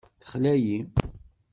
[0.21, 0.77] Texla-yi.